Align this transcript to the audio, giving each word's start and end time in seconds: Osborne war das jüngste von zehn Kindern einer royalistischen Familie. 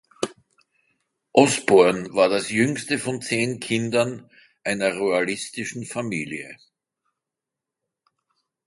Osborne 1.31 2.11
war 2.15 2.27
das 2.27 2.49
jüngste 2.49 2.97
von 2.97 3.21
zehn 3.21 3.59
Kindern 3.59 4.27
einer 4.63 4.95
royalistischen 4.95 5.85
Familie. 5.85 6.57